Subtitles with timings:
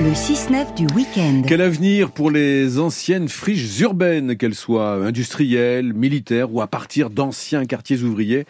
[0.00, 1.42] Le 6-9 du week-end.
[1.46, 7.64] Quel avenir pour les anciennes friches urbaines, qu'elles soient industrielles, militaires ou à partir d'anciens
[7.64, 8.44] quartiers ouvriers?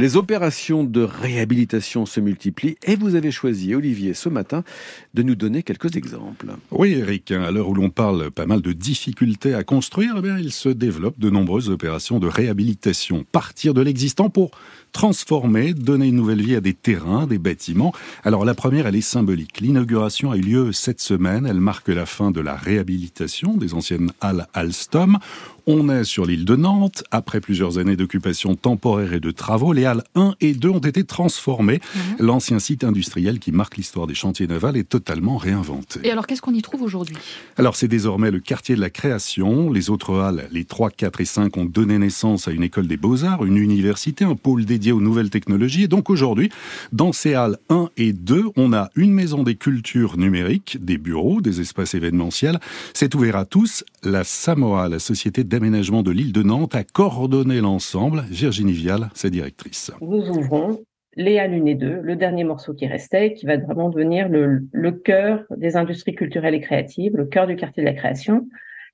[0.00, 4.64] Les opérations de réhabilitation se multiplient et vous avez choisi, Olivier, ce matin,
[5.12, 6.46] de nous donner quelques exemples.
[6.70, 10.38] Oui, Eric, à l'heure où l'on parle pas mal de difficultés à construire, eh bien,
[10.38, 13.26] il se développe de nombreuses opérations de réhabilitation.
[13.30, 14.52] Partir de l'existant pour
[14.92, 17.92] transformer, donner une nouvelle vie à des terrains, des bâtiments.
[18.24, 19.60] Alors la première, elle est symbolique.
[19.60, 21.46] L'inauguration a eu lieu cette semaine.
[21.46, 25.18] Elle marque la fin de la réhabilitation des anciennes halles Alstom.
[25.66, 27.04] On est sur l'île de Nantes.
[27.10, 31.04] Après plusieurs années d'occupation temporaire et de travaux, les halles 1 et 2 ont été
[31.04, 31.80] transformées.
[31.94, 32.26] Mhm.
[32.26, 36.00] L'ancien site industriel qui marque l'histoire des chantiers navals est totalement réinventé.
[36.04, 37.16] Et alors, qu'est-ce qu'on y trouve aujourd'hui?
[37.56, 39.70] Alors, c'est désormais le quartier de la création.
[39.70, 42.96] Les autres halles, les 3, 4 et 5, ont donné naissance à une école des
[42.96, 45.84] beaux-arts, une université, un pôle dédié aux nouvelles technologies.
[45.84, 46.50] Et donc, aujourd'hui,
[46.92, 51.40] dans ces halles 1 et 2, on a une maison des cultures numériques, des bureaux,
[51.40, 52.58] des espaces événementiels.
[52.94, 53.84] C'est ouvert à tous.
[54.02, 58.22] La Samoa, la société d'aménagement de l'île de Nantes, a coordonné l'ensemble.
[58.30, 59.92] Virginie Vial, sa directrice.
[60.00, 60.78] Nous ouvrons
[61.18, 64.92] Halles 1 et 2, le dernier morceau qui restait, qui va vraiment devenir le, le
[64.92, 68.48] cœur des industries culturelles et créatives, le cœur du quartier de la création,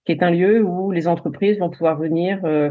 [0.04, 2.70] qui est un lieu où les entreprises vont pouvoir venir euh,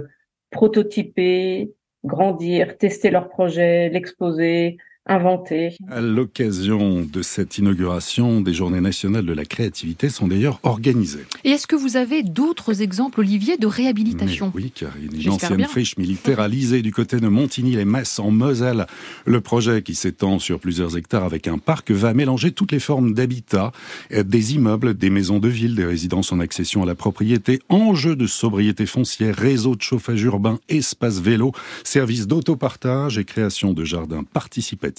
[0.50, 1.72] prototyper,
[2.04, 5.76] grandir, tester leurs projets, l'exposer, inventé.
[5.90, 11.26] À l'occasion de cette inauguration, des Journées nationales de la créativité sont d'ailleurs organisées.
[11.44, 15.28] Et est-ce que vous avez d'autres exemples, Olivier, de réhabilitation Oui, car il y a
[15.28, 18.88] une ancienne friche militaire à Lisée du côté de Montigny-les-Messes en Moselle.
[19.26, 23.14] Le projet qui s'étend sur plusieurs hectares avec un parc va mélanger toutes les formes
[23.14, 23.72] d'habitat,
[24.12, 28.26] des immeubles, des maisons de ville, des résidences en accession à la propriété, enjeux de
[28.26, 31.52] sobriété foncière, réseau de chauffage urbain, espace vélo,
[31.84, 34.95] services d'autopartage et création de jardins participatifs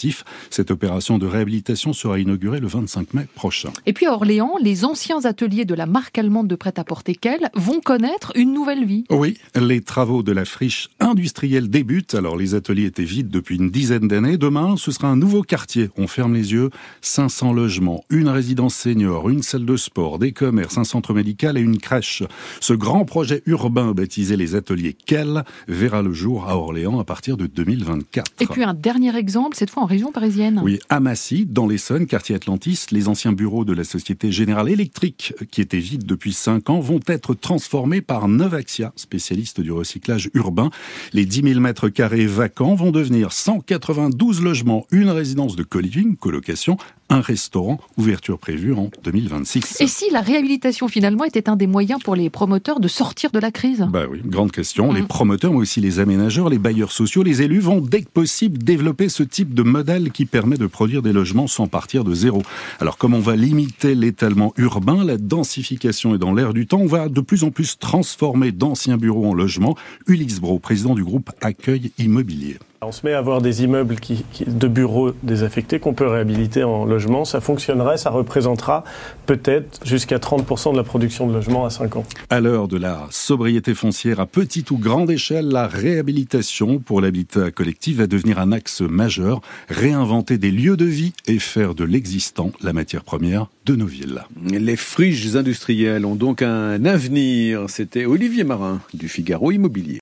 [0.51, 3.71] cette opération de réhabilitation sera inaugurée le 25 mai prochain.
[3.87, 7.81] Et puis à Orléans, les anciens ateliers de la marque allemande de prêt-à-porter Kell vont
[7.81, 9.05] connaître une nouvelle vie.
[9.11, 12.15] Oui, les travaux de la friche industrielle débutent.
[12.15, 14.37] Alors les ateliers étaient vides depuis une dizaine d'années.
[14.37, 15.89] Demain, ce sera un nouveau quartier.
[15.97, 16.71] On ferme les yeux.
[17.01, 21.61] 500 logements, une résidence senior, une salle de sport, des commerces, un centre médical et
[21.61, 22.23] une crèche.
[22.61, 27.37] Ce grand projet urbain baptisé les ateliers Kell verra le jour à Orléans à partir
[27.37, 28.33] de 2024.
[28.41, 30.61] Et puis un dernier exemple, cette fois région parisienne.
[30.63, 35.35] Oui, à Massy, dans l'Essonne, quartier Atlantis, les anciens bureaux de la Société Générale Électrique,
[35.51, 40.71] qui étaient vides depuis 5 ans, vont être transformés par Novaxia, spécialiste du recyclage urbain.
[41.13, 46.77] Les 10 000 mètres carrés vacants vont devenir 192 logements, une résidence de co-living, colocation,
[47.09, 49.81] un restaurant, ouverture prévue en 2026.
[49.81, 53.39] Et si la réhabilitation finalement était un des moyens pour les promoteurs de sortir de
[53.39, 53.87] la crise?
[53.91, 54.93] Bah oui, grande question.
[54.93, 55.07] Les mmh.
[55.07, 59.09] promoteurs, mais aussi les aménageurs, les bailleurs sociaux, les élus vont dès que possible développer
[59.09, 62.43] ce type de modèle qui permet de produire des logements sans partir de zéro.
[62.81, 66.87] Alors comme on va limiter l'étalement urbain, la densification est dans l'air du temps, on
[66.87, 69.77] va de plus en plus transformer d'anciens bureaux en logements.
[70.07, 72.59] Ulysse Bro, président du groupe Accueil Immobilier.
[72.83, 76.85] On se met à avoir des immeubles qui, de bureaux désaffectés qu'on peut réhabiliter en
[76.85, 77.25] logement.
[77.25, 78.85] Ça fonctionnerait, ça représentera
[79.25, 82.05] peut-être jusqu'à 30% de la production de logements à 5 ans.
[82.29, 87.51] À l'heure de la sobriété foncière à petite ou grande échelle, la réhabilitation pour l'habitat
[87.51, 89.41] collectif va devenir un axe majeur.
[89.69, 94.23] Réinventer des lieux de vie et faire de l'existant la matière première de nos villes.
[94.45, 97.65] Les friches industrielles ont donc un avenir.
[97.69, 100.01] C'était Olivier Marin du Figaro Immobilier.